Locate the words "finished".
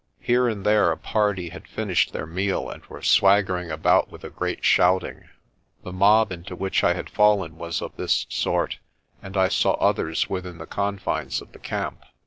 1.67-2.11